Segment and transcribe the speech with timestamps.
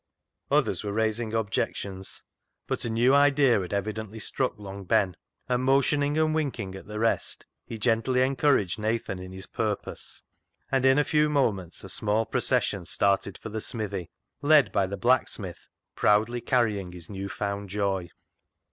[0.49, 2.23] Others were raising objections,
[2.65, 5.15] but a new idea had evidently struck Long Ben,
[5.47, 5.61] and.
[5.61, 9.31] TATTY ENTWISTLE'S RETURN 117 motioning and winking at the rest, he gently encouraged Nathan in
[9.31, 10.23] his purpose,
[10.71, 14.09] and in a few moments a small procession started for the smithy,
[14.41, 18.09] led by the blacksmith proudly carrying his new found joy.